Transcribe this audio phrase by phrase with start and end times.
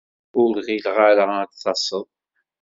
[0.41, 2.05] Ur ɣileɣ ara ad d-taseḍ.